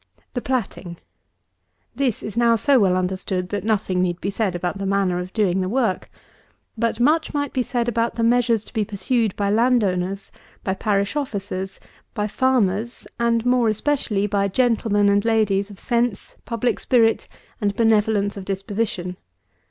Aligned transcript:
232. 0.33 0.33
THE 0.33 0.41
PLATTING. 0.41 0.97
This 1.93 2.23
is 2.23 2.35
now 2.35 2.55
so 2.55 2.79
well 2.79 2.95
understood 2.97 3.49
that 3.49 3.63
nothing 3.63 4.01
need 4.01 4.19
be 4.19 4.31
said 4.31 4.55
about 4.55 4.79
the 4.79 4.87
manner 4.87 5.19
of 5.19 5.31
doing 5.31 5.61
the 5.61 5.69
work. 5.69 6.09
But 6.75 6.99
much 6.99 7.35
might 7.35 7.53
be 7.53 7.61
said 7.61 7.87
about 7.87 8.15
the 8.15 8.23
measures 8.23 8.65
to 8.65 8.73
be 8.73 8.83
pursued 8.83 9.35
by 9.35 9.51
land 9.51 9.83
owners, 9.83 10.31
by 10.63 10.73
parish 10.73 11.15
officers, 11.15 11.79
by 12.15 12.27
farmers, 12.27 13.05
and 13.19 13.45
more 13.45 13.69
especially 13.69 14.25
by 14.25 14.47
gentlemen 14.47 15.07
and 15.07 15.23
ladies 15.23 15.69
of 15.69 15.77
sense, 15.77 16.35
public 16.45 16.79
spirit, 16.79 17.27
and 17.61 17.75
benevolence 17.75 18.35
of 18.35 18.43
disposition. 18.43 19.17